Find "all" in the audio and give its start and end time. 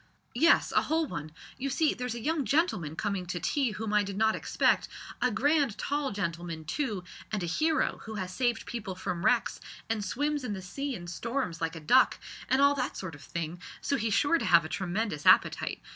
12.63-12.73